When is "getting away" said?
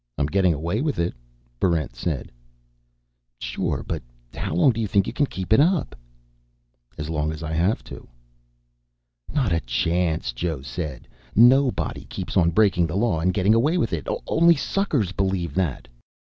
0.25-0.81, 13.31-13.77